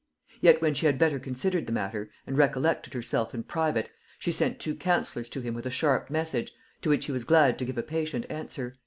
Yet 0.41 0.63
when 0.63 0.73
she 0.73 0.87
had 0.87 0.97
better 0.97 1.19
considered 1.19 1.67
the 1.67 1.71
matter, 1.71 2.09
and 2.25 2.35
recollected 2.35 2.95
herself 2.95 3.35
in 3.35 3.43
private, 3.43 3.91
she 4.17 4.31
sent 4.31 4.59
two 4.59 4.73
councillors 4.73 5.29
to 5.29 5.41
him 5.41 5.53
with 5.53 5.67
a 5.67 5.69
sharp 5.69 6.09
message, 6.09 6.51
to 6.81 6.89
which 6.89 7.05
he 7.05 7.11
was 7.11 7.23
glad 7.23 7.59
to 7.59 7.65
give 7.65 7.77
a 7.77 7.83
patient 7.83 8.25
answer." 8.27 8.79